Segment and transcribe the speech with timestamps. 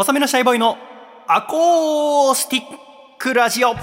[0.00, 0.78] 細身のシャイボーイの
[1.28, 2.64] アコースティッ
[3.18, 3.74] クラジオ。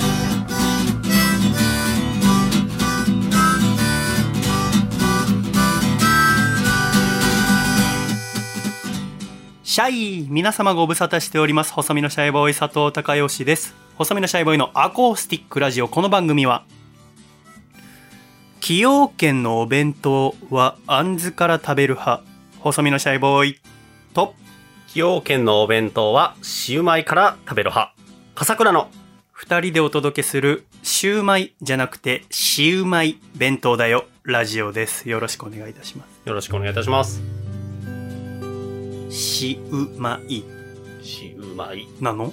[9.63, 11.71] シャイ皆様ご無沙汰しております。
[11.71, 13.75] 細身のシャイボーイ佐藤孝義です。
[13.95, 15.88] 細身のシャイボーイのアコースティックラジオ。
[15.88, 16.65] この番組は
[18.55, 22.23] 崎陽軒のお弁当はあんずから食べる派。
[22.62, 23.59] 細身のシャイボーイ
[24.15, 24.34] と
[24.88, 27.94] 崎陽軒のお弁当はシウマイから食べる派。
[28.36, 28.90] 笠倉の
[29.34, 37.22] 二人でお届けするシューマイじゃなくてシウマイ弁当だよラジオですよろしくお願いいたしまよろしくお願いいたします。
[39.10, 40.46] すシウマイ
[41.04, 42.32] シウマイなの？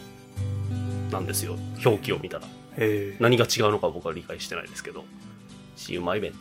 [1.11, 1.57] なんですよ。
[1.85, 2.47] 表記を見たら。
[2.77, 5.05] えー、何が違うのか僕は理解してないですけど。
[5.77, 6.33] シウマイ弁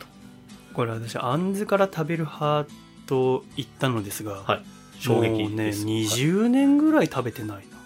[0.74, 2.70] これ私あんずから食べる派
[3.06, 4.73] と言ったのですが、はい当。
[5.00, 5.84] 衝撃もうねです。
[5.84, 7.76] はい20年ぐらい食べてないな。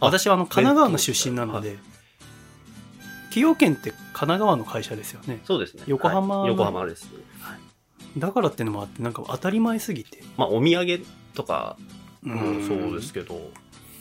[0.00, 1.76] あ私はあの神奈川の出身なので、
[3.34, 5.40] 崎陽軒って神奈川の会社ですよね。
[5.44, 5.82] そうですね。
[5.86, 6.48] 横浜はい。
[6.50, 7.08] 横浜です。
[8.16, 10.22] だからってのもあってなんか当たり前すぎて。
[10.36, 11.04] まあお土産
[11.34, 11.76] とか
[12.22, 13.34] うもそうですけど、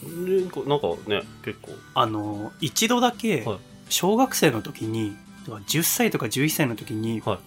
[0.03, 1.71] なんかなんかね、結構。
[1.95, 3.57] あの一度だけはい。
[3.89, 5.15] 小学生の時に
[5.47, 7.39] 10歳とか11歳の時にはい。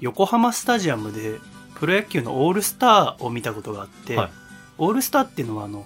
[0.00, 1.38] 横浜スタジアムで
[1.84, 4.30] プロ野球のオールスターを見たことがあって、はい。
[4.78, 5.84] オールスターっていうのはあの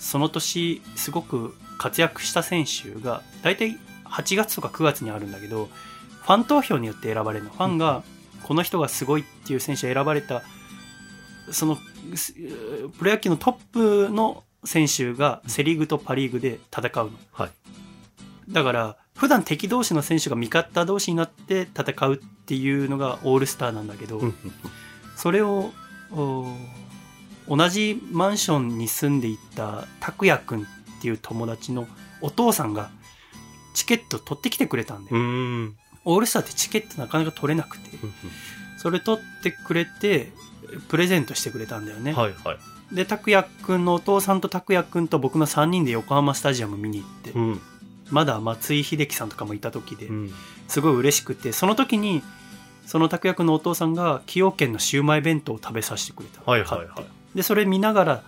[0.00, 5.68] その年すごく活躍した選手が大体8月とか9月にあるんだけど
[6.22, 7.52] ファン投票によって選ばれるの。
[7.52, 8.02] ファンが
[8.42, 10.42] この人がすごいっていう選手が選ばれた
[11.52, 11.78] その
[12.16, 17.12] すプロ野球のトップの選手がセ・リーグとパ・リーグで戦うの。
[17.30, 17.50] はい。
[18.48, 24.20] だから普段敵同士の選手が味方同士になって戦うっていうのがオールスターなんだけど、
[25.20, 25.70] それを
[26.12, 26.46] お
[27.46, 30.64] 同じマンションに住んでいた拓也くんっ
[31.02, 31.86] ていう友達の
[32.22, 32.90] お父さんが
[33.74, 35.76] チケット取ってきてくれたんで、ん。
[36.06, 37.90] オールスターってチケットなかなか取れなくて
[38.78, 40.32] それ取ってくれて
[40.88, 42.94] プレゼントしてくれたんだよね、はいはい。
[42.94, 47.60] で拓也くんのお父さんと拓也くんと僕の3人で横浜スタジアム見に行って、うん。
[48.08, 50.32] まだ松井秀喜さんとかもいた時で、うん。
[50.66, 52.22] すごい嬉しくてその時に
[52.90, 58.22] その拓也くんのお父さんが崎陽軒のシウマイ弁当を食べさせてくれたはいはいはいでそれ見ながら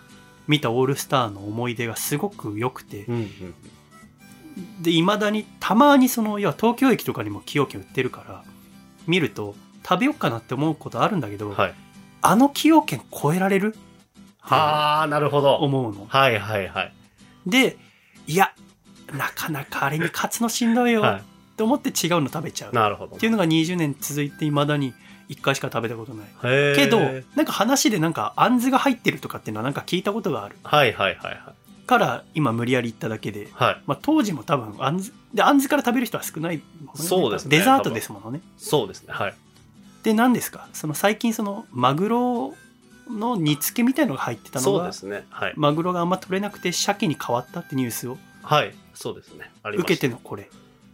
[0.46, 3.54] 見たオールスターの思い出がすごく良くてうんうん。
[4.80, 8.44] でいまだにたまにその要は東京駅とかにも崎陽軒売ってるから
[9.08, 11.74] 見ると食べようかなって思うことあるんだけど、はい。
[12.20, 13.74] あの崎陽軒超えられる？
[14.38, 15.56] はあ、なるほど。
[15.56, 16.92] 思うのはいはいはい。
[17.46, 17.76] で
[18.28, 18.52] いや
[19.12, 21.22] なかなかあれに勝つのしんどいよはっ
[21.56, 22.74] て思って違うの食べちゃうい。
[22.74, 23.16] なるほど。
[23.16, 24.94] っていうのが20年続いていまだに
[25.28, 26.26] 1回しか食べたことない
[26.76, 26.98] けど
[27.36, 31.86] なんか話でなんかあんずが入ってるとかっていうのはなんか聞いたことがあるはいはいはいはい。
[31.86, 33.82] から今無理やり言っただけで、はい。
[33.86, 39.12] まあ、当時も多分あんずであんずから食べる人は少ないもんねそうですねデザートですものねそうですね。
[39.12, 39.34] はい。
[40.02, 40.68] で何ですか？
[40.72, 42.54] その最近そのマグロ
[43.10, 45.26] の煮付けみたいのが入ってたのがそうですね。
[45.30, 45.52] はい。
[45.56, 48.74] マグロがあんま取れなくて鮭に変わったってニュースをはい。
[48.94, 49.50] そうですね。
[49.64, 50.48] 受けてのこれ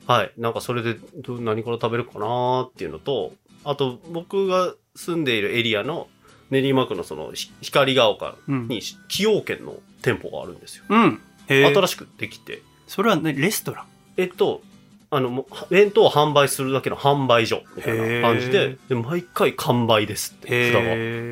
[0.09, 0.33] はい。
[0.37, 6.09] なんかそれでど何から食べるかなーっていうのと、あと僕が住んでいるエリアの
[6.51, 10.85] 練馬区のそのひ光が丘うん、に崎陽軒の店舗があるんですよ。
[10.89, 12.63] うん、新しくできて。
[12.87, 13.87] それはねレストラン？
[14.17, 14.63] えっと、
[15.11, 20.83] あの、もう弁当を販売するだけの販売所みたいな感じへで、で毎回完売ですって札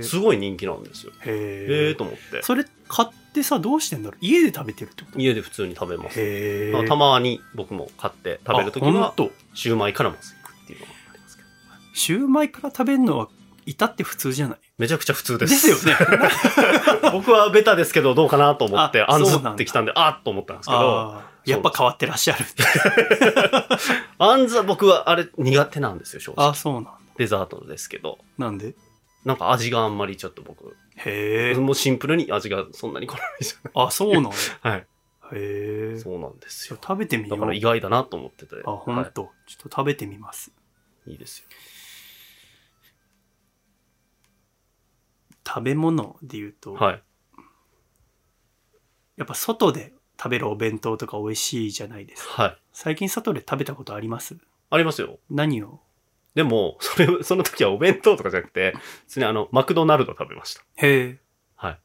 [0.02, 0.08] が。
[0.08, 1.12] すごい人気なんですよ。
[1.24, 2.42] へえええと思って。
[2.42, 4.18] それ買ってさどうしてんだろう？
[4.20, 5.18] 家で食べてるってこと？
[5.18, 6.18] 家で普通に食べます。
[6.74, 9.14] あたまに僕も買って食べるときは、
[9.52, 11.48] シューマイからまず行くっていうのがありますけど。
[11.92, 13.28] シューマイから食べるのは
[13.66, 14.58] 至って普通じゃない？
[14.78, 15.74] めちゃくちゃ普通でです。
[15.74, 15.98] すよね
[17.12, 22.44] 僕はベタですけどどうかなと思って、ああんずってきたんで、あっと思ったんですけど、やっぱ変わってらっしゃる
[24.18, 26.48] あん ずは僕はあれ苦手なんですよ、正直。
[26.48, 28.18] あそうなんだデザートですけど。
[28.36, 28.74] なんで？
[29.24, 34.38] なんか味があんまりちょっと僕、へえもうシンプルに味がそんなに好みじゃあそうなんだない。
[34.72, 34.86] はい。
[35.32, 36.78] へえそうなんですよ。
[36.80, 38.56] 食べてみようだから意外だなと思ってて。
[38.64, 40.52] あほんと、ちょっと食べてみます
[41.06, 41.12] はい。
[41.12, 41.46] いいですよ。
[45.46, 47.02] 食べ物で言うと、はい。
[49.16, 52.58] やっぱ外で食べるお弁当とか美味しいじゃないですかはい。
[52.72, 54.36] 最近外で食べたことあります？
[54.70, 55.18] ありますよ。
[55.30, 55.80] 何を？
[56.34, 58.74] でも、それ、その時はお弁当とかじゃなくて、
[59.06, 60.62] 普通にあの、マクドナルド食べました。
[60.74, 61.18] へえ
[61.54, 61.78] はい。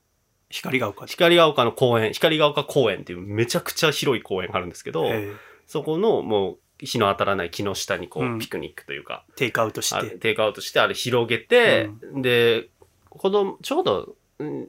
[0.50, 5.34] 光が丘で光が丘の公園、光が丘公園っていうめちゃくちゃ広い公園があるんですけど、へえ
[5.68, 12.68] そこのもう日の当たらない木の下にこう、うんピクニックというか、テイクアウトしてあテイクアウトしてあれ広げて、で、
[13.12, 14.68] 子供、ちょうど、うん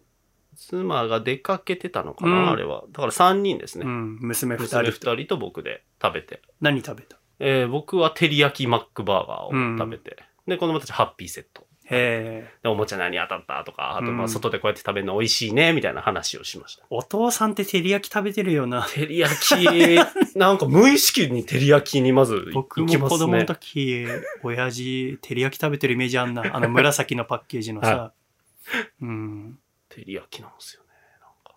[0.54, 2.84] 妻が出かけてたのかな、うんあれは。
[2.92, 3.86] だから3人ですね。
[3.86, 5.12] うん、娘二娘人と。
[5.14, 6.42] 2人と僕で食べて。
[6.60, 7.16] 何食べた？
[7.40, 10.18] えー僕は照り焼きマックバーガーを食べて。
[10.46, 11.62] で、子供たちハッピーセット。
[11.86, 12.50] へえ。
[12.62, 13.64] で、おもちゃ何当たった？
[13.64, 16.84] とか、あと、まあ、うん外でこうやって食べるの美味しいね、みたいな話をしました。
[16.90, 18.82] お父さんって照り焼き食べてるよな。
[18.82, 23.46] 照り焼き、なんか無意識に照り焼きにまず僕行きますも子供のね。
[23.46, 24.04] 時、
[24.42, 26.44] 親父、照り焼き食べてるイメージあんな。
[26.54, 28.12] あの紫のパッケージのさ。
[28.64, 29.58] はうん。
[29.88, 30.88] 照り焼きなんですよね。
[31.20, 31.54] なんか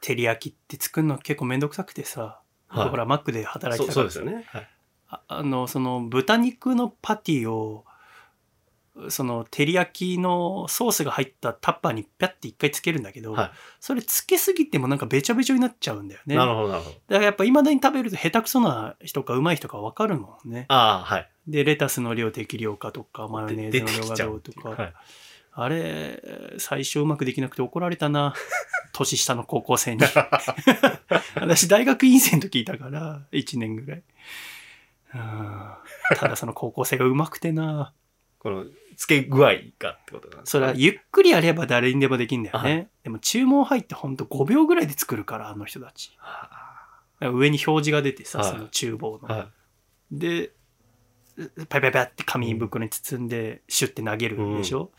[0.00, 2.40] 照り焼きって作るの結構めんどくさくてさ。
[2.68, 4.44] はいほら、マックで働いそうてたからそうですよね。
[4.48, 4.68] はい。
[5.08, 7.84] ああの、その豚肉のパティを、
[9.08, 16.34] その照り焼きのソースが入ったタッパーにピャって一回つけるんだけど、はいそれつけすぎてもなんかべちゃべちゃになっちゃうんだよね。
[16.34, 16.94] なるほど、なるほど。
[16.94, 20.64] だからやっぱ未だに食べると下手くそな人か上手い人か分かるもんね。
[20.68, 21.30] ああ、はい。
[21.46, 24.70] で、レタスの量適量かとか、マヨネーズの量がどうとか。
[24.70, 24.94] はい。
[25.58, 26.22] あれ、
[26.58, 28.34] 最初うまくできなくて怒られたな。
[28.92, 30.02] 年下の高校生に。
[31.34, 34.02] 私、大学院生の時いたから、1年ぐらい。
[35.14, 35.72] うん
[36.16, 37.94] ただその高校生がうまくてな。
[38.38, 38.66] この、
[38.96, 42.90] 付け具合がってことなんですそれはゆっくりやれば誰にでもできんだよね。
[43.02, 46.12] でも注文入ってほんと5秒ぐらいで作るから、あの人たち。
[46.18, 46.50] は
[47.20, 49.48] 上に表示が出てさ、はいその厨房の。
[50.12, 50.52] で、
[51.68, 54.90] パイパイパイって紙袋に包んで、シュッて投げるんでしょ、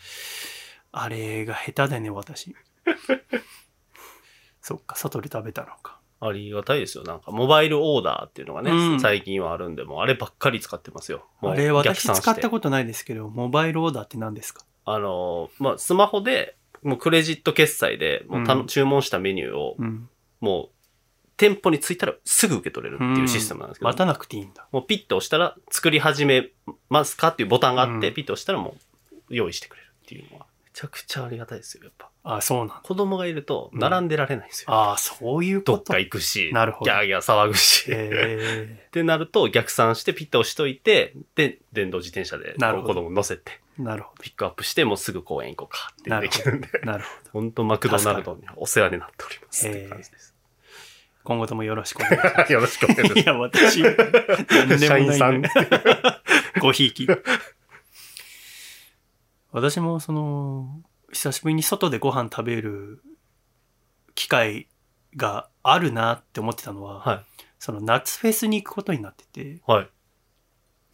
[0.92, 2.56] あれが下手だね、私。
[4.62, 6.00] そっか、外で食べたのか。
[6.20, 7.04] ありがたいですよ。
[7.04, 11.28] なんか、モバイルオーダーっていうのがね、うん最近はあるんで、もうあればっかり使ってますよ。
[11.42, 14.66] あれ、私使ったことないですけど、モバイルオーダーって何ですか？
[14.86, 20.10] あの、まあ、スマホで、もうクレジット決済で、もうたのうん注文したメニューを、うん。
[20.40, 20.77] もう、
[21.38, 24.68] 店舗に着いたらすぐ受け取れるっていうシステムなんですけど、待たなくていいんだ。
[24.72, 26.50] もうピッと押したら作り始め
[26.90, 28.76] ますかっていうボタンがあって、うんピッと押したらも
[29.30, 32.10] う用意してくれるっていうのは、めちゃくちゃありがたいですよ、やっぱ。
[32.24, 32.82] あ、そうなんだ。
[32.84, 34.74] 子供がいると並んでられないんですよ。
[34.74, 35.72] ああ、そういうこと。
[35.74, 37.86] どっか行くし、なるほどギャーギャー騒ぐし。
[37.90, 46.68] え ってなると逆算してピッと押しといて、で、電動自転車でなるほど子供乗せて、ー、なるほピックアップして、もうすぐ公園行こうかってできるんで。
[46.68, 46.92] ど。
[46.92, 47.32] なるほど。
[47.32, 50.37] 本当マクドナルドにお世話になっておりますって感じです。
[51.28, 53.20] 今後ともよろしくお願いしま よろしくお願いしす。
[53.20, 54.80] いや、私、何ます。
[54.80, 55.62] で社員さんもないんだ。
[55.62, 56.22] よ。
[56.62, 57.06] ごひいき。
[59.52, 60.82] 私もその、
[61.12, 63.04] 久しぶりに外でご飯食べる
[64.16, 64.70] 機会
[65.18, 67.26] があるなって思ってたのは、は
[67.60, 69.62] その夏フェスに行くことになってて、い。
[69.68, 69.90] はい。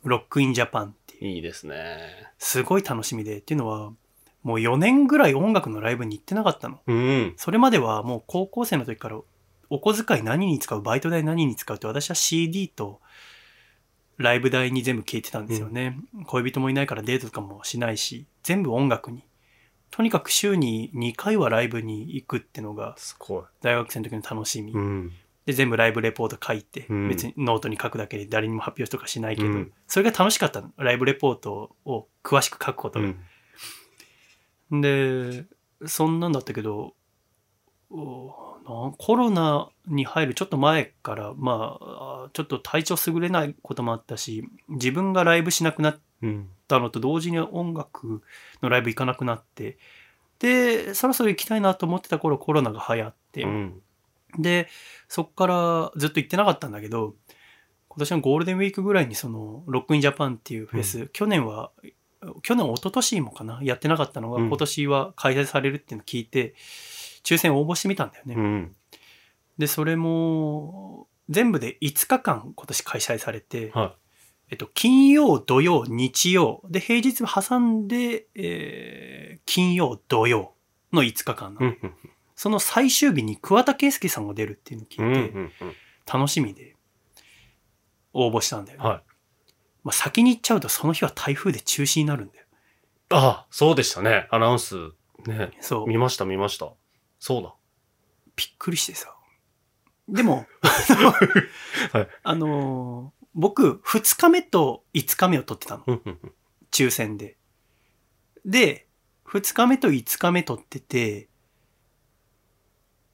[0.04, 2.10] ロックインジャパンっていう、いいですね。
[2.40, 3.92] すごい楽しみで、っていうのは、
[4.42, 6.82] もう4年ぐらい音楽のライブに行ってなかったの。
[6.88, 7.34] うん。
[7.38, 9.22] それまではもう高校生の時から
[9.74, 10.84] お小遣い何に使う？
[10.84, 11.78] バイト代何に使う？
[11.78, 13.02] って私は CD と
[14.18, 15.98] ライブ代に全部消えてたんですよね、
[16.28, 19.24] 恋人もいないからデートとかもしないし全部音楽に。
[19.90, 23.44] とにかく週に2回はライブに行くってのがすごい。
[23.62, 25.12] 大学生の時の楽しみ、うん。
[25.48, 27.10] で全部ライブレポート書いて、うん。
[27.10, 29.72] 別にノートに書くだけで誰にも発表とかしないけど、うん。
[29.88, 30.72] それが楽しかったの。
[30.78, 33.14] ライブレポートを詳しく書くことが、
[34.70, 34.82] うん。
[34.82, 35.46] で、
[35.88, 36.94] そんなんだったけど、
[38.64, 46.50] コロナに入るちょっと前から、まあ、ちょっと体調優れないこともあったし、自分がライブしなくなっうん。
[46.68, 48.24] たのと同時に音楽
[48.62, 49.78] のライブ行かなくなって、
[50.40, 53.82] で、そろそろ行きたいなと思ってた頃コロナが流行って、うん。
[54.40, 54.68] で、
[55.08, 57.14] そっからずっと行ってなかったんだけど、
[57.90, 61.72] 今年のゴールデンウィークぐらいにその、ロックインジャパンっていうフェス、去年は、
[62.42, 66.56] 去年、一昨年もかな、やってなかったのが、うん今年は開催されるっていうのを聞いて、
[67.24, 68.36] 抽選応募してみたんだよね。
[68.36, 68.76] うん。
[69.58, 73.96] で、それも、全部で5日間今年開催されて、は
[74.50, 80.54] えっと、金曜、土曜、日曜、で、平日挟んで、えー金曜、土曜
[80.92, 81.80] の5日間なの、い。
[81.82, 81.94] うん。
[82.36, 85.12] その最終日に桑田佳祐さんが出るっていうのを聞うん。
[85.12, 85.52] いて、うん。
[86.06, 86.76] 楽しみで
[88.14, 88.88] 応募したんだよね。
[88.88, 89.04] はい。
[89.84, 92.46] まあ、先に言っちゃうとその日は台風で中止になるんだよ。
[93.10, 94.28] ああ、そうでしたね。
[94.32, 94.76] アナウンス。
[95.28, 95.52] ね。
[95.62, 95.88] そう。
[95.88, 96.74] 見ました、見ました。
[97.24, 97.54] そうだ。
[98.36, 99.16] びっくりしてさ。
[100.10, 100.46] でも、
[101.94, 105.86] はいあのー僕、2日目と5日目を取ってたの。
[106.70, 107.38] 抽選で。
[108.46, 108.88] で、
[109.26, 111.30] 2日目と5日目取ってて、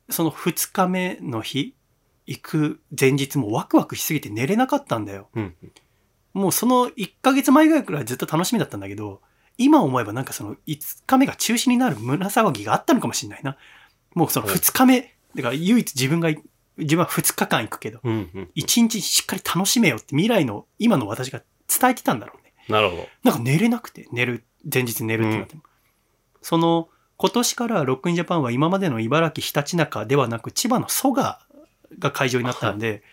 [0.10, 1.76] その2日目の日、
[2.26, 5.30] 行く前日もワクワクしすぎて寝れなかったんだよ。
[5.36, 5.56] うん。
[6.34, 9.22] もうその1ヶ月前ぐらいからずっと楽しみだったんだけど、
[9.60, 13.56] 今思えばなんかその5日目が中止になる胸騒ぎがあったのかもしれないな。
[14.14, 16.30] もうその2日目、だから唯一自分が、
[16.78, 18.30] 自分は2日間行くけど、うん。
[18.34, 18.50] うん。
[18.56, 22.54] 1日しっかり楽しめよって未来の今の私が伝えてたんだろうね。
[22.68, 23.08] なるほど。
[23.24, 25.62] なんか寝れなくて、寝る、前日寝るってなっても。
[26.42, 31.40] その今年からロックインジャパンは今までの茨城ひたちなかではなく千葉の蘇我
[32.00, 33.04] が会場になったので、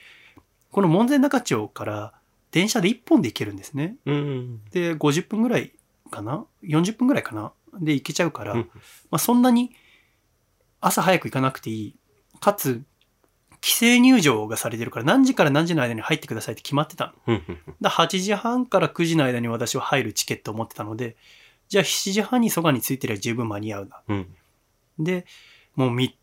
[0.71, 2.13] この門前仲町から
[2.53, 3.97] 電車で1本で行けるんですね。
[4.07, 4.65] うん。
[4.71, 5.73] で、50分ぐらい
[6.11, 7.53] かな ?40 分ぐらいかな？
[7.81, 8.61] で行けちゃうから、うん
[9.11, 9.75] まあ、そんなに
[10.87, 11.97] 朝早く行かなくていい。
[12.39, 12.85] かつ、
[13.63, 17.35] 規制入場がされてるから何時から何時の間に入ってくださいって決まってたの。
[17.35, 17.59] うん。
[17.81, 21.17] だ8時半から9時の間に私は入るチケットを持ってたので、
[21.69, 24.03] じゃあ7時半にそばについてりゃ十分間に合うな。
[24.07, 24.27] うん。
[25.01, 25.27] で、
[25.75, 26.17] もうみ、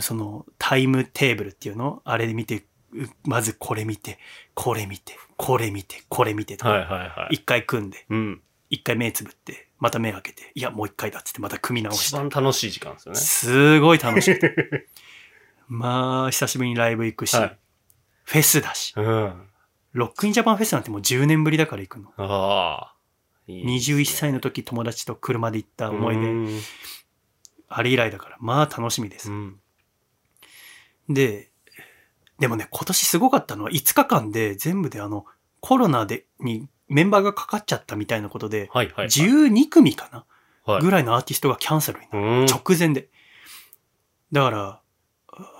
[0.00, 2.00] そのタイムテーブルっていうの？
[2.04, 4.18] あれで見て、うまずこれ見て、
[4.54, 7.34] これ見て、これ見て、これ見てとはいか、はいはい。
[7.34, 8.40] 一回組んで、うん。
[8.70, 12.16] 一回目つぶって、また目開けて、いや、もう一回だっつってまた組み直し一て。
[12.16, 13.20] 番楽しい時間ですよね。
[13.20, 14.88] すごい楽しくて。
[15.68, 17.58] まあ、久しぶりにライブ行くし、はい
[18.26, 18.92] フェスだし。
[18.96, 19.48] うん。
[19.92, 22.12] ロックインジャパンフェスなんてもう10年ぶりだから行くの。
[22.16, 22.94] ああ。
[23.46, 26.60] いいね21歳の時友達と車で行った思い出、うん
[27.68, 29.34] あれ以来だから、まあ楽しみですう。
[29.34, 29.60] ん。
[31.08, 31.50] で、
[32.38, 35.24] でもね、今年すごかったのは5日間で全部であの、
[35.60, 39.06] コロナで、にメンバーがかかっちゃったみたいなことで、はいはいはい。
[39.08, 40.24] 12組かな、
[40.64, 42.26] はいぐらいのアーティストがキャンセルになる。
[42.26, 42.46] うん。
[42.46, 43.08] 直前で。
[44.32, 44.80] だから、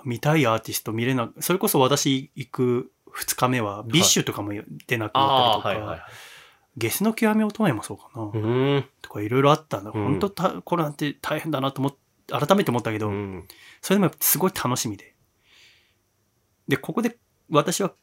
[0.03, 4.51] 見たいアーティスト見れなそれこそ私行く2日目は、 BiSH とかも
[4.87, 6.01] 出なくなったりとか、はいはい。
[6.75, 8.27] ゲスの極み乙女もそうかな、う
[8.77, 8.85] ん。
[9.01, 9.91] とかいろいろあったんだ。
[9.93, 11.95] うん本当たコロナって大変だなと思っ
[12.29, 13.47] 改めて思ったけど、うん。
[13.81, 15.15] それでもすごい楽しみで。
[16.67, 17.17] で、ここで
[17.49, 17.93] 私は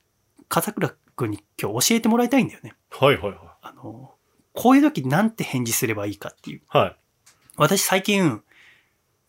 [0.54, 2.75] 笠倉君に今日教えてもらいたいんだよね。
[2.92, 4.14] はいはいはあの、
[4.52, 6.58] こういう時なんて返事すればいいかっていう。
[6.58, 6.62] い。
[6.68, 6.96] はい。
[7.56, 8.40] 私最近、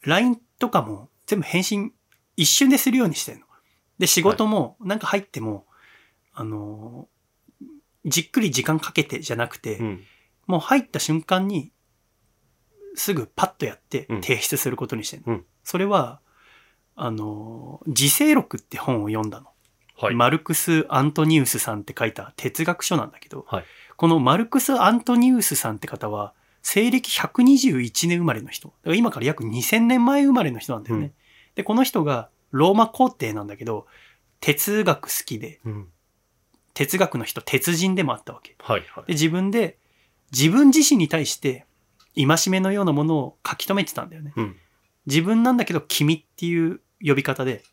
[0.04, 1.94] LINE とかも全部返信
[2.38, 3.46] 一瞬でするようにしてるの。
[3.98, 5.66] で、仕事もなんか入っても、
[6.32, 7.08] あの、
[8.06, 10.04] じっくり時間かけてじゃなくて、うん。
[10.46, 11.72] もう入った瞬間に、
[12.94, 15.34] すぐパッとやってうん提出することにしてるの。
[15.34, 16.22] うんそれは、
[16.96, 19.55] あの、自制録って本を読んだの。
[19.98, 20.16] はい。
[20.16, 23.66] マルクス・アントニウスさんって書いた哲学書なんだけど、はい
[23.98, 28.68] このマルクス・アントニウスさんって方は、西暦121年生まれの人。
[28.68, 31.06] だから今から約2000年前生まれの人なんだよね。
[31.06, 31.14] うん
[31.56, 33.88] で、この人がローマ皇帝なんだけど、
[34.42, 35.88] 哲学好きで、うん。
[36.74, 38.56] 哲学の人、鉄人でもあったわけ。
[38.60, 39.08] はいはい。
[39.08, 39.80] で、自分で、
[40.32, 41.66] 自分自身に対して、
[42.16, 44.34] 戒めのようなものを書き留めてたんだよね。
[44.36, 44.56] うん。
[45.06, 47.64] 自分なんだけど、君っていう呼び方で、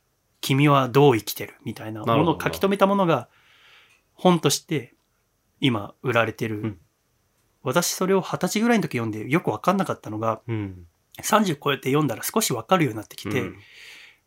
[0.42, 1.54] 君はどう生きてる？
[1.64, 3.28] みたいなものを書き留めたものが、
[4.12, 4.94] 本として、
[5.60, 6.60] 今、売られてる。
[6.60, 6.78] うん
[7.64, 10.86] 私、それを二十歳ぐらいの時読んで、よくわかんなかったのが、うん。
[11.22, 13.56] 30超えて読んだら少しわかるようになってきて、うん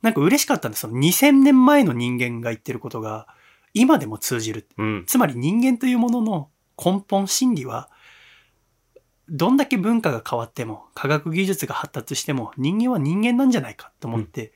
[0.02, 0.82] なんか嬉しかったんです。
[0.82, 3.28] その2000年前の人間が言ってることが、
[3.74, 5.04] 今でも通じるうん。
[5.08, 7.90] つまり人間というものの根本心理は、
[9.30, 14.54] どんだけ文化が変わっても、科学技術が発達しても、人間は人間なんじゃないかと思って、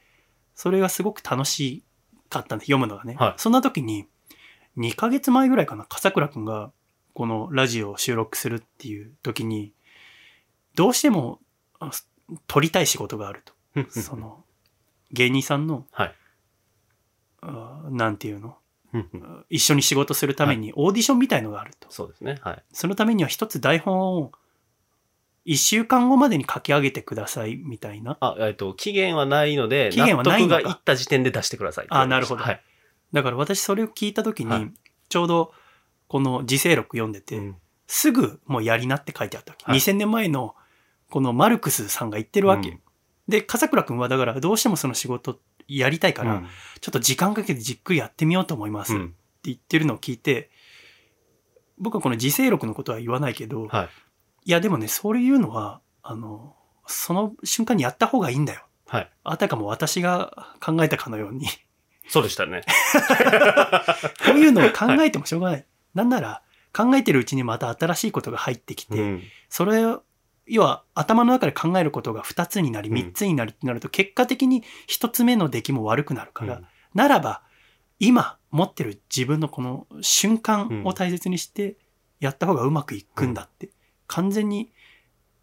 [0.60, 1.86] それがすごく楽し
[2.30, 3.16] かったんで、読むのがね。
[3.18, 4.08] はいそんな時に、
[4.78, 6.74] 2ヶ月前ぐらいかな、笠倉くんが、
[7.14, 9.72] このラジオを収録するっていう時に、
[10.76, 11.40] どうしても、
[11.80, 11.92] あ
[12.48, 13.54] 撮りたい仕事があると。
[13.90, 14.44] その、
[15.12, 16.16] 芸人さんの、はい。
[17.40, 18.58] あなんていうの？
[18.92, 21.90] うんうん一緒に仕事するためにオーディションみたいのがあると。
[21.90, 22.38] そうですね。
[22.42, 22.64] はい。
[22.74, 24.34] そのためには一つ台本を
[25.50, 28.18] 一週間後までに書き上げてくださいみたいな。
[28.20, 31.88] あ、えっと、期限はないので、期限はないがいった時点で出してください。
[31.90, 32.62] あなるほどはい。
[33.14, 34.72] だから私それを聞いた時に、はい
[35.10, 35.52] ちょうど
[36.08, 37.56] この自制録読んでて、うん
[37.88, 39.66] すぐもうやりなって書いてあったわけ。
[39.66, 40.54] はい2000年前の
[41.10, 42.70] このマルクスさんが言ってるわけ。
[42.70, 42.80] うん
[43.28, 46.48] で、笠倉くんはだからどうしてもその仕事やりたいから、うん
[46.80, 49.16] ちょっと時間かけてじっくりやってみようと思いますってうん。
[49.46, 50.52] 言ってるのを聞いて、
[51.80, 53.90] 僕はこの自制録のことは言わないけど、はい。
[54.46, 56.56] いや、でもね、そういうのは、あの、
[56.88, 58.66] その瞬間にやった方がいいんだよ。
[58.88, 59.12] はい。
[59.24, 61.48] あたかも私が考えたかのように、
[62.08, 62.64] そうでしたね。
[64.26, 65.66] こういうのを考えてもしょうがない。
[65.94, 66.42] なんなら、
[66.74, 69.24] 考えてるうちにまた新しいことが入ってきて、うん。
[69.48, 70.04] それを、
[70.48, 76.66] 要は頭の中で考えることが2つになり、うん3つになるってなると、結果的に1つ目の出来も悪くなるから、うん
[76.96, 77.44] ならば、
[78.00, 81.78] 今持ってる自分のこの瞬間を大切にして、
[82.20, 83.70] やった方がうまくいくんだって、
[84.10, 84.72] 完全に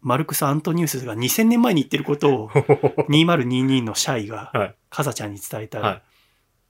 [0.01, 2.49] マルクス・アントニウスが2000年前に言ってることを
[3.09, 4.75] 2022のシャイがはい。
[4.89, 6.03] カザちゃんに伝えたら、はい。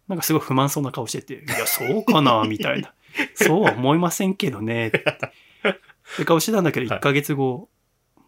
[0.07, 2.93] なんかすごい不満そうな顔してて、いや、そうかな、みたいな。
[3.35, 5.03] そうは思いませんけどね、って。
[6.17, 7.69] で顔してたんだけど、はい1ヶ月後、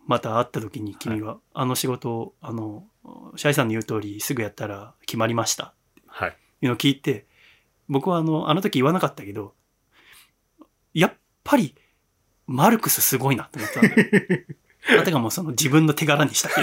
[0.06, 2.86] また会った時に君が、あの仕事を、あの、
[3.36, 5.74] シャイさんの言う通り、すぐやったら決まりました。
[6.08, 6.30] はい。
[6.62, 7.26] いうのを聞いて、
[7.88, 9.54] 僕はあの、あの時言わなかったけど、
[10.94, 11.76] やっぱり、
[12.50, 14.06] マルクスすごいなって思ったんだよ。
[15.00, 16.50] あたかもその自分の手柄にした。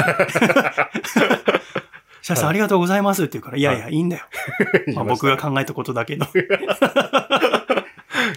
[2.23, 4.25] シャーさんありがとうございますって言うから、いやいや、いいんだよ。
[4.97, 6.25] まあ、僕が考えたことだけど。
[6.25, 6.29] い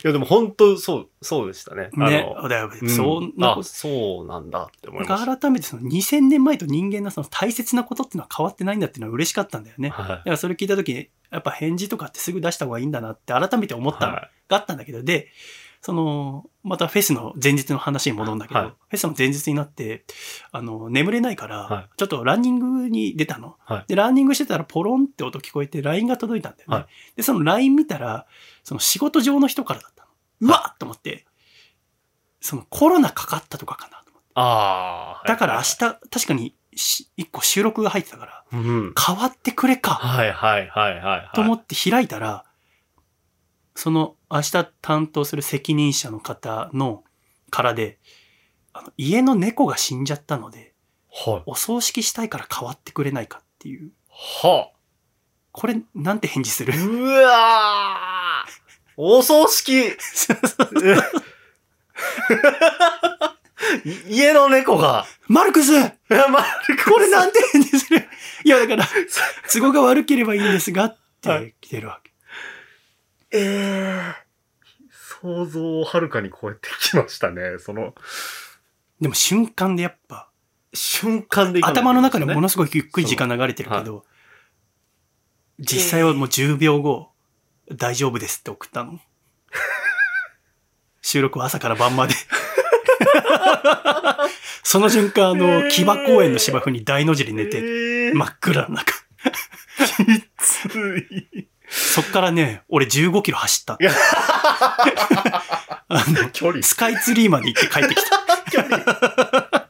[0.04, 1.90] や、でも本当そう、そうでしたね。
[1.94, 5.10] ねうんそんなこあ、そうなんだって思いと。
[5.10, 5.38] ました。
[5.38, 9.90] 改めてその2000年前と人間のその大切なことっていうのは変わってないんだっていうのは嬉しかったんだよね。
[9.90, 13.94] だかはらそれ聞いた時に、やっぱ返事とかってすぐ出した方がいいんだなって改めて思い。
[13.96, 15.30] ったのはがあったんだけど、で、
[15.82, 20.04] その、またフェスの前日の話に戻るんだけど、はいフェスの前日になって、
[20.52, 23.56] あの、眠れないから、はいちょっとランニングに出たの。
[23.60, 26.76] はいで、ランニングしてたらポロンって音聞こえて LINE が届いたんだよね。
[26.76, 28.26] はいで、その LINE 見たら、
[28.64, 30.10] その仕事上の人からだったの。
[30.42, 31.26] うわっと思って、
[32.42, 34.30] そのコロナかかったとかかなと思って。
[34.36, 35.28] ああ。
[35.28, 38.58] だから明日、確かにし一個収録が入ってたから、日。
[38.58, 38.94] うん。
[38.98, 39.92] 変わってくれか。
[39.92, 41.36] はいはいはいはいはい。
[41.36, 42.46] と思って開いたら、
[43.76, 47.04] その明日担当する責任者の方の
[47.50, 47.98] からで、
[48.74, 50.74] あの家の猫が死んじゃったので、
[51.12, 51.44] はい。
[51.48, 53.92] お葬式したいから変わってくれないかっていう。
[54.10, 54.70] は
[55.52, 56.74] これ、なんて返事する？
[56.78, 58.50] うわー。
[58.96, 59.72] お葬式。
[59.80, 59.92] い
[64.08, 65.72] 家の猫が、マルクス！
[65.72, 65.88] ま
[66.40, 68.08] あ、これなんて返事する？
[68.44, 68.86] いや、だから、
[69.52, 72.09] 都合が悪ければいいんですがって来てるわけ。
[73.32, 74.30] ええ
[75.22, 77.58] 想像をはるかに超えてきましたね。
[77.60, 77.94] その、
[79.02, 80.30] でも瞬間でやっぱ、
[80.74, 84.06] 瞬間でいかないと頭の中でもねのすごいゆっくり時間流れてるけど、
[85.60, 87.10] 実際はもう10秒後、
[87.72, 89.00] 大丈夫ですって送ったの。
[91.02, 92.14] 収録は朝から晩まで。
[94.64, 98.94] その瞬間、あの、木場公園の芝生に大の字で寝て、えー真っ暗の中。
[100.38, 101.48] つい。
[101.70, 103.78] そっからね、俺15キロ走った。
[105.88, 106.64] あの、距離。
[106.64, 109.70] スカイツリーまで行って帰ってきた。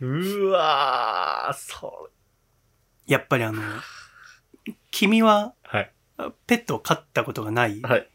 [0.00, 2.08] うわー、そ
[3.06, 3.62] やっぱりあの、
[4.90, 5.78] 君はれ。
[5.78, 5.92] はい。
[6.46, 8.08] ペットを飼ったことがないはい。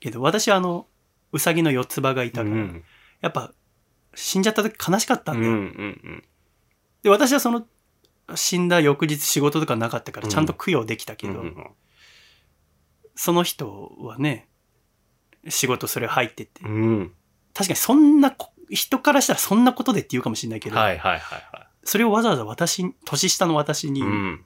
[0.00, 0.86] けど、私はあの、
[1.32, 2.84] うさぎの四つ葉がいたから、うん。
[3.20, 3.52] やっぱ、
[4.14, 5.56] 死んじゃった時悲しかったうんんうだよ。
[6.16, 6.24] ん
[7.02, 7.66] で、私はその、
[8.34, 11.66] 死んだ翌日仕事とかなかったから、ちゃんと供養できたけど、うんうん
[13.20, 14.48] その人はね、
[15.48, 17.12] 仕事それ入ってて、うん。
[17.52, 24.02] 確かにそんなこ、人からしたらそんなことでって言うかもしれないけど、はいはいはいはそれをわざわざ私、年下の私に、い。
[24.04, 24.44] うん。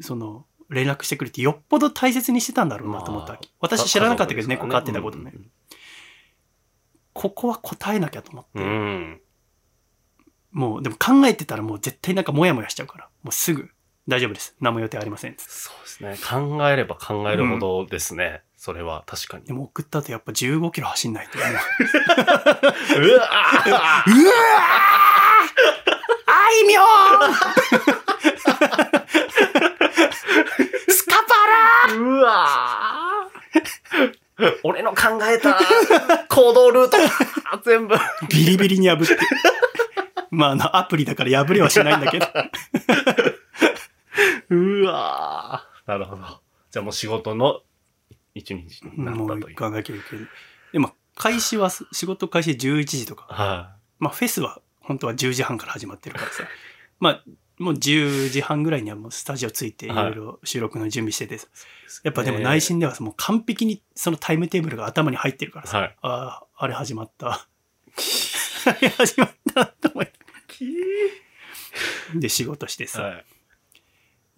[0.00, 3.48] その、連絡してくれて、よっぽど大切にしてたんだろうなと思ったわけ。
[3.58, 5.32] 私知らなかったけど、猫飼ってたことね。。
[7.12, 9.20] ここは答えなきゃと思って、うん。
[10.52, 13.68] もう、でも考えてたらもう絶対なんかモヤモヤしちゃうから、もうすぐ、
[14.08, 14.56] 大丈夫です。
[14.60, 15.34] 何も予定ありません。
[15.38, 16.16] そうですね。
[16.28, 18.42] 考えれば考えるほどですね。
[18.56, 19.44] それは確かに。
[19.44, 21.50] でも送った後やっぱ15キロ走んないと思う。
[21.52, 21.54] う
[23.16, 24.12] わーうわー
[26.26, 26.84] あいみょー
[30.92, 31.34] スカパ
[31.88, 35.58] ラうわー俺の考えた
[36.28, 36.96] 行動ルート
[37.64, 37.94] 全部。
[38.28, 39.16] ビリビリに破って。
[40.32, 42.26] まあ、あの、アプリだから破れはしないんだけど。
[44.50, 46.22] うわーなるほど。
[46.70, 47.60] じゃあもう仕事の
[48.34, 49.54] 一日になったもうという。
[49.54, 50.26] 行かなきゃいけない。
[50.72, 53.26] でも、開始は、仕事開始11時とか。
[53.28, 56.44] はまあ、フェスは、本当は10時半から始まってるからさ。
[56.98, 57.22] まあ、
[57.58, 61.46] もう10時半ぐらいにはもうスタジオついて、いろいろ収録の準備しててさ。
[61.46, 61.48] い。
[62.04, 65.78] やっぱでも内心ではもう完璧にそのタイムテーブルが頭に入ってるからさ。
[65.78, 65.96] はい。
[66.00, 67.28] ああ、あれ始まった。
[68.64, 70.21] あれ始まったと思って。
[72.14, 73.02] で、仕事してさ。
[73.02, 73.24] はい。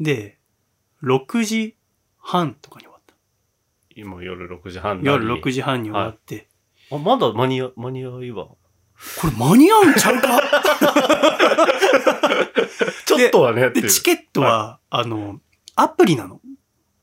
[0.00, 0.38] で、
[1.03, 1.77] 6時
[2.18, 3.14] 半とかに終わった。
[3.96, 5.53] 今夜6時半夜6時？
[5.53, 6.48] 時半に終わって、
[6.90, 8.46] あ、まだ間に合、間に合いは。
[8.46, 8.59] こ
[9.24, 10.40] れ間に合うんちゃうか？
[13.07, 13.88] ちょっとはね、で、う。
[13.88, 15.40] チケットは、あの、
[15.77, 16.40] アプリなの。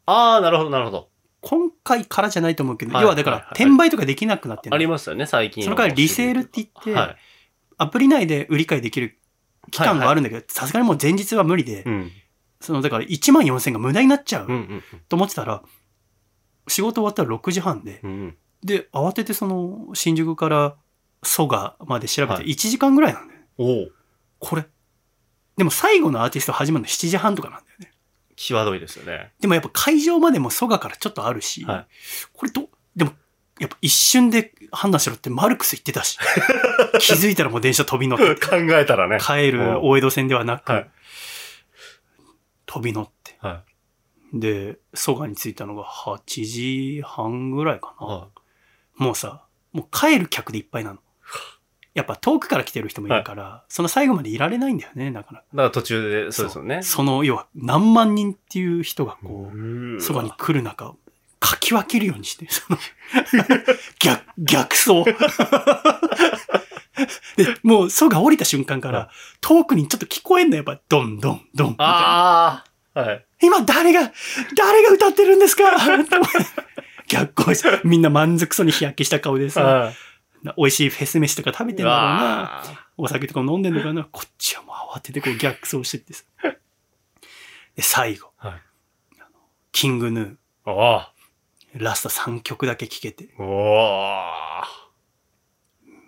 [0.05, 1.09] ああ、なるほど、なるほど。
[1.41, 5.65] 今回からじゃないと思うけど、はい要はだからはい、はい転売とかできなくなってるありますよね、最近は。
[5.65, 7.17] その代わりリセールって言ってはい。
[7.81, 9.17] アプリ内で売り買いできる
[9.71, 12.11] 期間があるんだけど、さすがにもう前日は無理で、うん。
[12.59, 14.47] その、だから1万4000が無駄になっちゃう
[15.09, 15.63] と思ってたら、
[16.67, 18.11] 仕事終わったら6時半で、うん。
[18.11, 18.37] うん。
[18.63, 20.75] で、慌ててその、新宿から
[21.23, 23.47] 蘇我まで調べてはい1時間ぐらいなんだよね。
[23.57, 23.87] おお
[24.39, 24.65] これ。
[25.57, 27.91] でも最後のアーティスト始まるの7時半とかなんだよね。
[28.35, 29.31] 際どいですよね。
[29.39, 31.87] でもやっぱ会場までも蘇我からちょっとあるし、はい
[32.33, 33.13] これど、でも、
[33.61, 36.17] やっぱ一瞬で判断しろってマルクス言ってたし、
[36.99, 39.19] 気づいたらもう電車飛び乗ってて、考えたらね。
[39.19, 40.91] 帰る大江戸線ではなく、はい
[42.65, 43.35] 飛び乗って。
[43.39, 43.63] は
[44.33, 48.01] で、蘇我に着いたのが8時半ぐらいかい。
[48.01, 48.07] な。
[48.07, 48.27] は
[48.95, 49.43] もうさ、
[49.73, 50.99] もう帰る客でいっぱいなの。
[51.93, 55.45] やっぱ遠くから来てる人もいるから、その最後までいられないんだよね、なかなか。
[55.53, 56.81] だから途中で、そうですよね。
[56.81, 60.95] その、要は何万人っていう人がこう、うそばに来る中、
[61.41, 62.77] かき分けるようにして、その、
[63.99, 65.03] 逆、逆走。
[67.35, 69.09] で、もう、ソが降りた瞬間から、
[69.41, 72.63] 遠くにちょっと聞こえんのよ、やっぱ、ドンドンドンみたは
[73.13, 73.25] い。
[73.41, 74.11] 今誰が、
[74.55, 75.63] 誰が歌ってるんですか？
[77.07, 79.95] 逆行して、みんな満足そうに日焼けした顔でさ、はい
[80.57, 82.25] 美味しいフェス飯とか食べてんうだろうな。
[82.25, 82.63] わ
[82.97, 84.05] お酒とかも飲んでんのかな？
[84.05, 86.23] こっちはもう慌ててこう逆走してってさ。
[87.75, 88.61] で、最後、ーはい。
[89.71, 91.07] キングヌー、おー
[91.73, 94.63] ラスト3曲だけ聴けて、おー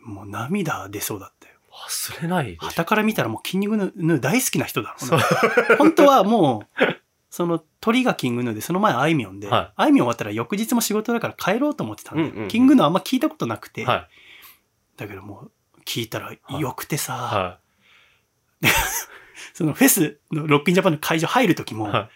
[0.04, 1.54] もう涙出そうだったよ。
[1.72, 2.58] 忘れない。
[2.60, 5.24] 旗から見たらもうキングヌー大好きな人だろうな。
[5.78, 6.84] 本当はもう、
[7.30, 12.30] その鳥がキングヌーで、その前あいみょんで、はいあいみょん終わったら翌日も仕事だから帰ろうと思ってたんだよ。
[12.30, 14.08] うんうんうんキングヌーあんま聞いたことなくて、は
[14.98, 17.60] だけどもう聞いたらいよくてさ、は
[19.54, 22.10] そのフェスのロッキンジャパンの会場入る時も。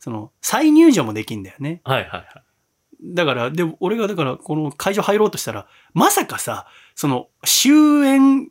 [0.00, 1.80] その再入場もできんだよね。
[1.82, 2.44] はいはいはい。
[3.04, 7.72] だから、で、俺がだからこの会場入ろうとしたら、まさかさ、その終
[8.06, 8.48] 演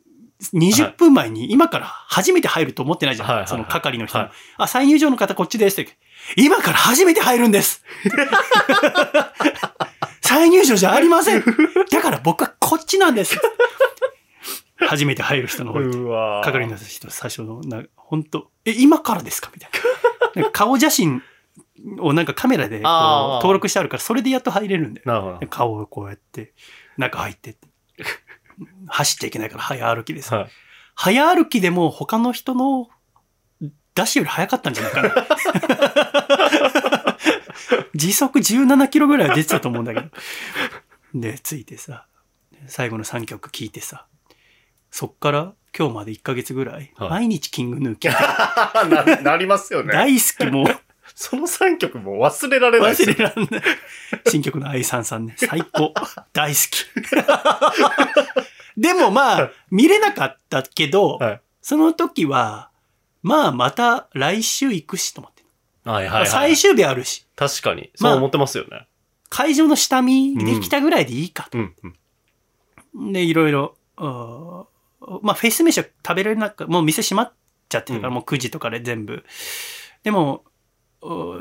[0.52, 3.28] 20分前に今から初めて入ると思ってないじゃん。
[3.28, 3.48] はいはいはい。
[3.48, 4.32] その係の人も、はい。
[4.58, 5.96] あ、再入場の方こっちですって。
[6.36, 7.84] 今から初めて入るんです。
[10.20, 11.44] 再入場じゃありません。
[11.90, 13.38] だから僕はこっちなんです。
[14.78, 15.80] 初めて入る人の方
[16.42, 19.50] 係の人最初の、な、本当え、今からですか？
[19.54, 20.50] みたいな。
[20.50, 21.22] 顔写真
[21.98, 25.40] をなんかカメラで登録してあるから、それでやっと入れるんだよ。
[25.50, 26.54] 顔をこうやって、
[26.96, 27.68] 中入ってって。
[28.86, 30.26] 走っちゃいけないから早歩きでど。
[30.26, 30.38] さ。
[30.38, 30.50] はい。
[30.94, 32.88] 早歩きでも他の人の
[33.94, 35.26] ダッシュより早かったんじゃないかな。
[37.94, 40.08] 時速17キロぐらいは出てたと思うんだけど。
[41.14, 42.06] で、ついてさ、
[42.66, 44.06] 最後の3曲聴いてさ、
[44.90, 48.12] そっから今日まで1ヶ月ぐらい、はい毎日キングヌー聴い
[49.24, 49.92] なりますよね。
[49.92, 50.83] 大好きもう
[51.14, 53.62] その3曲も忘れられない忘れらんない。
[54.28, 55.92] 新曲の愛さんさんね、最高。
[56.32, 56.86] 大好き。
[58.76, 62.68] でもまあ、見れなかったけど、はいその時は、
[63.22, 65.42] まあまた来週行くしと思って。
[65.88, 66.26] はいはいはい。
[66.26, 67.90] 最終日あるし、確かに。
[68.00, 68.86] まあそう思ってますよね。
[69.30, 71.56] 会場の下見できたぐらいでいいかと。
[71.56, 71.74] うん。
[72.94, 73.12] うん。
[73.14, 77.32] で、いろいろ、まあフェイス飯は食べれなかもう店閉まっ
[77.70, 79.24] ちゃってるから、うんもう9時とかで全部。
[80.02, 80.50] でも、う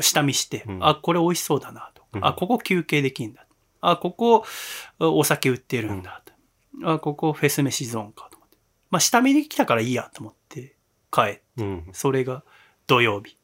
[0.02, 2.04] 下見して、うんあ、これ美味しそうだなと。
[2.14, 3.46] うんあ、ここ休憩できんだ。
[3.82, 4.46] あ、ここ
[5.00, 6.34] お酒売ってるんだと。
[6.92, 8.58] あ、ここフェス飯ゾーンかと思って。
[8.90, 10.76] まあ下見できたからいいやと思って
[11.12, 11.44] 帰って。
[11.58, 11.90] うん。
[11.94, 12.44] それが
[12.88, 13.38] 土曜日。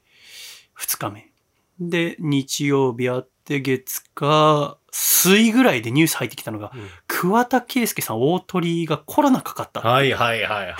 [0.73, 1.31] 二日目。
[1.79, 6.71] で、日曜日あって、月火、水ぐらいでニュース入ってきたのが、
[7.07, 9.81] 桑田佳祐さん大鳥がコロナかかった。
[9.81, 10.75] はいはいはいはい。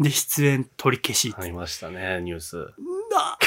[0.00, 1.34] で、出演取り消し。
[1.36, 2.56] ありましたね、ニュース。
[2.56, 3.38] な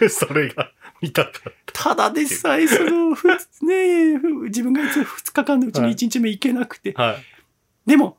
[0.08, 3.28] それが見たかっただでさえ、その、ふ
[3.62, 6.92] ねふ自分がいつ2日間のうちに1日目行けなくて。
[6.92, 7.02] た。
[7.02, 7.16] はい。
[7.86, 8.18] でも、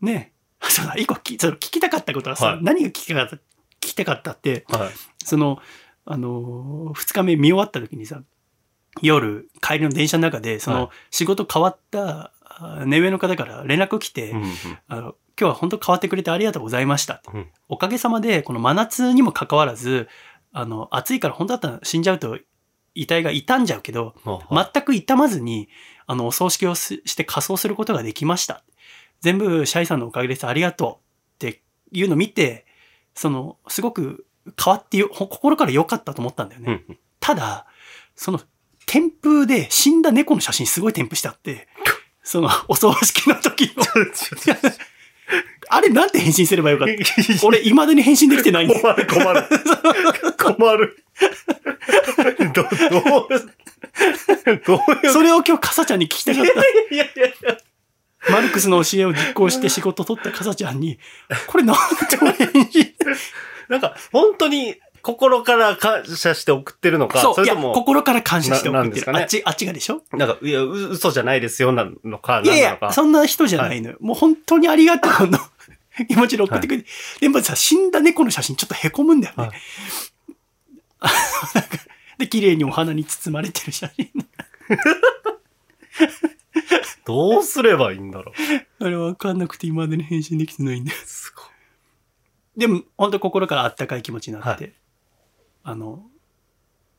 [0.00, 3.40] ねそうだ、一個きその聞きたかったことはさ、はい何が聞きたかった、聞
[3.80, 4.90] きたかったって、はい。
[5.24, 5.60] その、
[6.04, 8.22] あのー、二日目見終わった時にさ、
[9.02, 14.52] 夜、帰りの電車の中で、そはいの、仕事変わった、あ目上の方から連絡来て、うんうん
[14.88, 15.02] あの、
[15.38, 17.22] 今日は本当変わってくれてありがとうございました。
[17.32, 20.08] うんおかげさまで、この真夏にもかかわらず、
[20.56, 22.38] あの、暑いから本当だったら死んじゃうと、
[22.94, 24.14] 遺体が傷んじゃうけど、
[24.50, 25.68] ま全く傷まずに、
[26.06, 28.64] あの、お葬式をすして仮装することができました。
[29.20, 30.46] 全部、シャイさんのおかげです。
[30.46, 31.44] ありがとう。
[31.44, 32.64] っていうのを見て、
[33.14, 34.26] その、すごく
[34.58, 36.84] 変わって心から良かったと思ったんだよね。
[36.88, 36.98] うん。
[37.20, 37.66] ただ、
[38.14, 38.40] その、
[38.86, 41.68] 添付で死んだ猫の写真すごい添付してあって、
[42.22, 43.84] その、お葬式の時の、
[45.68, 46.94] あれなんて返信すればよかった？
[47.46, 48.80] 俺、未だに返信できてないんだよ。
[48.82, 49.44] 困る困る。
[50.56, 51.04] 困る。
[52.52, 53.28] ど、どう、
[54.66, 55.12] どう。
[55.12, 56.50] それを今日、かさちゃんに聞きたかった。
[56.94, 57.56] いやいやいや。
[58.30, 60.98] マルクスの教えを実行して仕事取ったかさちゃんに、
[61.46, 61.76] これなん
[62.08, 62.94] て返信？
[63.68, 69.12] なんか、本当に心から感謝して送ってるのか、そう、いや、それとも、心から感謝して送ってる。
[69.12, 69.20] ね？
[69.20, 70.02] あっち、あっちがでしょ？
[70.12, 73.96] なんか、いや、う嘘じゃないですよ、なのか、いやいやそんな人じゃないのよ。
[74.00, 75.38] もう本当にありがとうの
[76.08, 76.88] 気持ちで送ってくれて。
[77.20, 79.44] でもさ、死んだ猫の写真ちょっと凹むんだよね。
[79.44, 79.56] はい
[81.54, 81.78] なんか
[82.18, 84.10] で、綺麗にお花に包まれてる写真。
[87.04, 88.32] どうすればいいんだろ
[88.80, 88.84] う。
[88.84, 90.98] あれわかんなくて今までに返信できてないんだよ。
[91.04, 91.44] すごい。
[92.56, 94.74] でも、本当心からあったかい気持ちになって、
[95.62, 96.06] はあの、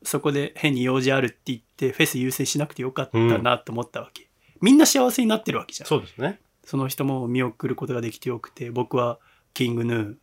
[0.04, 4.28] そこで変に用事あるって言って、フェス優先しなくてよかったなと思ったわけ。
[4.60, 5.88] みんな幸せになってるわけじゃん。
[5.88, 6.40] そうですね。
[6.68, 9.18] その人も見送ることができてよくて僕は
[9.54, 10.16] キングヌー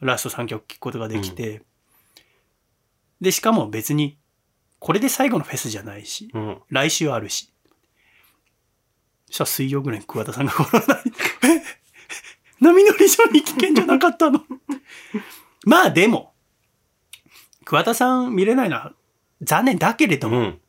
[0.00, 1.62] ラスト3曲聴くことができて、うん、
[3.20, 4.18] でしかも別に
[4.80, 7.52] これで最後のフェスじゃないし、うん、来週あるし。
[9.26, 11.02] そしたら水曜ぐらいに桑田さんが来らない。
[11.58, 11.62] え？
[12.58, 14.44] 波乗り上に危険じゃなかったの？
[15.64, 16.34] まあでも
[17.64, 18.92] 桑田さん見れないのは
[19.40, 20.60] 残念だけれども、うん、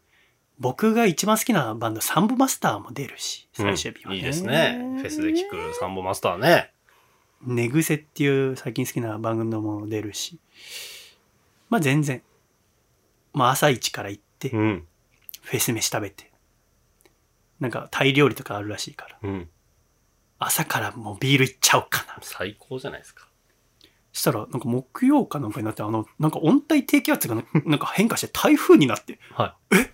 [0.59, 4.17] 僕が一番好きなバンドサンボマスターも出るし、最終日は、ね。
[4.17, 4.77] うん、いいですね。
[4.99, 6.71] フェスで聞くサンボマスターね。
[7.45, 10.39] 寝癖っていう最近好きな番組のも出るし、
[11.69, 12.21] まあ全然、
[13.33, 14.87] まあ朝一から行って、うん、
[15.41, 16.31] フェス飯食べて、
[17.59, 19.49] なんかタイ料理とかあるらしいから、うん、
[20.39, 22.17] 朝からもうビールいっちゃおうかな。
[22.21, 23.27] 最高じゃないですか。
[24.13, 29.91] したら、なんか木曜かなんかになって、あの、なんか温帯低気圧がなんか変化して台風になって、はい、え？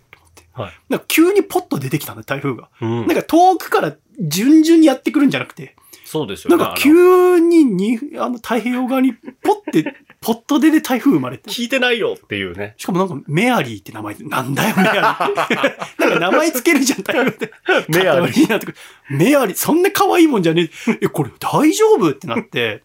[0.64, 2.70] はい、急にポッと出てきたんだ、台風が。
[2.82, 5.76] うん、なんか遠くから順々にやってくるんじゃなくて。
[6.06, 11.50] そうですよ、ね、なんか急ににあの太平洋側にポッて、 ポッと出で台風生まれて。
[11.50, 12.74] 聞いてないよっていうね。
[12.78, 15.56] しかもなんかメアリーって名前で、なんだよメアリーって。
[16.04, 17.52] なんか名前つけるじゃん、台風って。
[17.90, 18.76] メアリー。
[19.10, 21.00] メアリー、そんな可愛いもんじゃねえ。
[21.04, 22.10] え、これ大丈夫？
[22.10, 22.84] ってなって。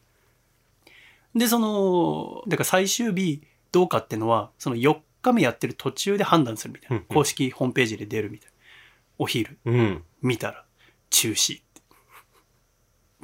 [1.35, 6.97] で、その、だから最終日どうかってのは、その4日目やってる途中で判断するみたいな。
[6.97, 8.55] うん、公式ホームページで出るみたいな。
[9.19, 10.65] お昼、うん、見たら、
[11.11, 11.61] 中止。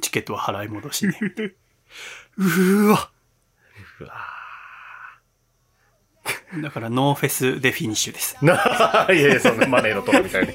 [0.01, 1.17] チケットは払い戻しね。
[2.37, 3.11] うわ。
[3.99, 4.11] うわ。
[6.61, 8.37] だから、ノーフェスでフィニッシュです。
[8.43, 10.51] いやいや、そんなマネーのトロみたいに。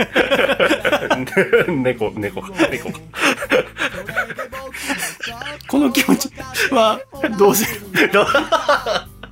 [1.83, 2.93] 猫、猫、猫。
[5.69, 6.31] この気持ち
[6.71, 7.01] は、
[7.39, 7.65] どうす
[7.97, 8.11] る？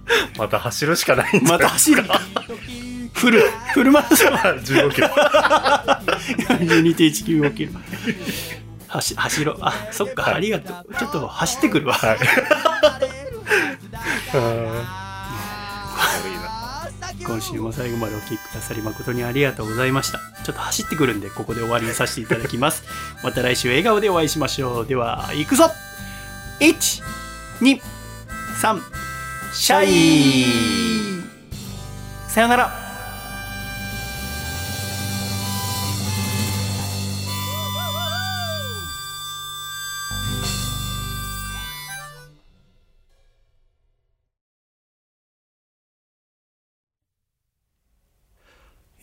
[0.39, 2.05] また走るしかないんまた走る。
[3.13, 4.33] フルフルマラソン。
[4.61, 5.09] 15キロ。
[7.55, 7.73] キロ。
[8.89, 9.59] 走走ろう。
[9.61, 10.95] あそっか、はい、ありがとう。
[10.95, 12.19] ちょっと走ってくるわ、はい、
[17.25, 20.21] 今週も最後までお聴きくださり誠にありがとうございました。
[20.45, 22.85] ちょっと走ってくるんでここで終わりにさせていただきます。
[23.23, 24.87] また来週笑顔でお会いしましょう。
[24.87, 25.71] では行くぞ。
[26.61, 29.04] 123
[29.55, 31.23] シャイ。
[32.29, 32.85] さよなら。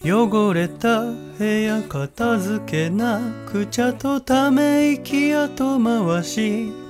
[0.03, 6.81] 汚れた部屋片付けなくちゃとため息後回し。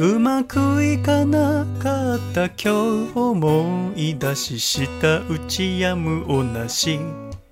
[0.00, 6.98] うまくいかなかった今日思い出しした打ちやむおなし。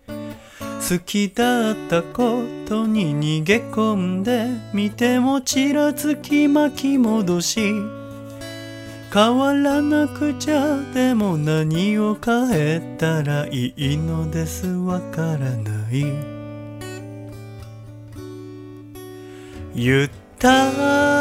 [0.06, 7.74] 好きだったことに逃げ込んで見てもちらつき巻き戻し。
[9.12, 16.02] 変わらなくちゃでも何を変えたらいいのですわからない。
[19.74, 21.17] ゆった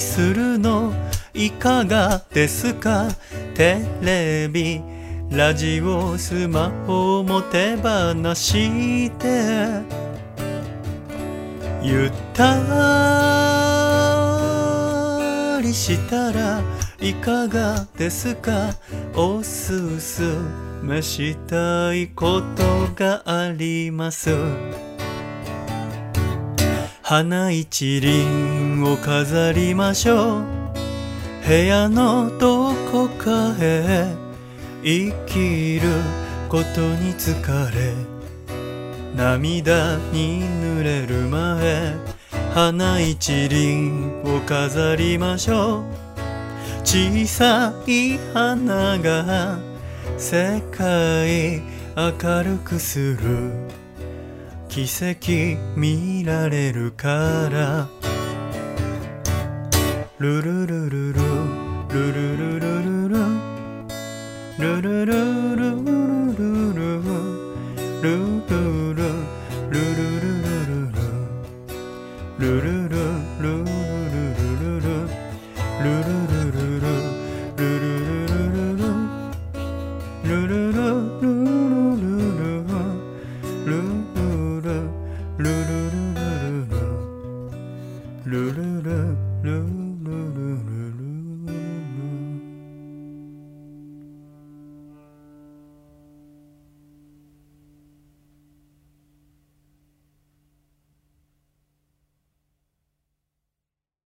[0.00, 0.92] するの
[1.34, 3.08] いかがですか？
[3.54, 4.80] テレビ
[5.30, 9.28] ラジオスマホも手放して
[11.82, 12.56] ゆった
[15.62, 16.62] りしたら
[17.00, 18.74] いかがですか？
[19.14, 20.22] おすす
[20.82, 24.30] めしたいことがあります。
[27.10, 30.44] 花一輪を飾りましょう。
[31.44, 34.14] 部屋のどこかへ
[34.84, 35.90] 生きる
[36.48, 37.34] ことに疲
[37.74, 37.94] れ。
[39.16, 41.96] 涙に濡れる前
[42.54, 45.82] 花一輪を飾りましょう。
[46.84, 49.58] 小さい花が
[50.16, 51.60] 世界
[51.96, 53.79] 明るくする。
[54.70, 57.08] 奇跡見られるか
[57.50, 57.88] ら。
[60.20, 61.22] ルルルルル。
[61.88, 63.16] ルルルルルル。
[64.58, 67.00] ルルルルルル。
[68.00, 69.10] ルルルル
[72.38, 72.79] ルル